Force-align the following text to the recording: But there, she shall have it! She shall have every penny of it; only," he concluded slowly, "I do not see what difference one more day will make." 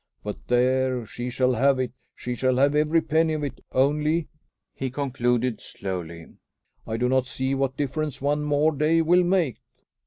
But 0.23 0.47
there, 0.47 1.05
she 1.05 1.29
shall 1.29 1.53
have 1.53 1.77
it! 1.77 1.91
She 2.15 2.33
shall 2.33 2.57
have 2.57 2.73
every 2.73 3.01
penny 3.01 3.33
of 3.35 3.43
it; 3.43 3.61
only," 3.71 4.29
he 4.73 4.89
concluded 4.89 5.61
slowly, 5.61 6.25
"I 6.87 6.97
do 6.97 7.07
not 7.07 7.27
see 7.27 7.53
what 7.53 7.77
difference 7.77 8.19
one 8.19 8.41
more 8.43 8.71
day 8.71 9.03
will 9.03 9.23
make." 9.23 9.59